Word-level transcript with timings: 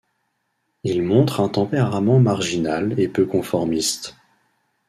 Il 0.83 1.03
montre 1.03 1.41
un 1.41 1.47
tempérament 1.49 2.19
marginal 2.19 2.99
et 2.99 3.07
peu 3.07 3.27
conformiste. 3.27 4.15